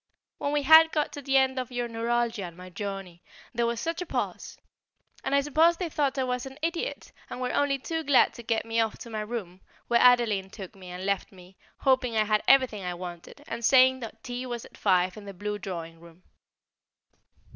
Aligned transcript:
When 0.39 0.51
we 0.51 0.63
had 0.63 0.91
got 0.91 1.11
to 1.13 1.21
the 1.21 1.37
end 1.37 1.59
of 1.59 1.71
your 1.71 1.87
neuralgia 1.87 2.45
and 2.45 2.57
my 2.57 2.71
journey, 2.71 3.21
there 3.53 3.67
was 3.67 3.79
such 3.79 4.01
a 4.01 4.05
pause! 4.07 4.57
and 5.23 5.35
I 5.35 5.41
suppose 5.41 5.77
they 5.77 5.89
thought 5.89 6.17
I 6.17 6.23
was 6.23 6.47
an 6.47 6.57
idiot, 6.63 7.11
and 7.29 7.39
were 7.39 7.53
only 7.53 7.77
too 7.77 8.03
glad 8.03 8.33
to 8.33 8.41
get 8.41 8.65
me 8.65 8.79
off 8.79 8.97
to 8.97 9.11
my 9.11 9.21
room, 9.21 9.61
where 9.89 10.01
Adeline 10.01 10.49
took 10.49 10.73
me, 10.73 10.89
and 10.89 11.05
left 11.05 11.31
me, 11.31 11.55
hoping 11.81 12.17
I 12.17 12.23
had 12.23 12.41
everything 12.47 12.83
I 12.83 12.95
wanted, 12.95 13.43
and 13.47 13.63
saying 13.63 14.01
tea 14.23 14.47
was 14.47 14.65
at 14.65 14.75
five 14.75 15.17
in 15.17 15.25
the 15.25 15.35
blue 15.35 15.59
drawing 15.59 15.99
room. 15.99 16.23